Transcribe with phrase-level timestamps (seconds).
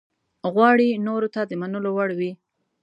[0.53, 2.31] غواړي نورو ته د منلو وړ وي.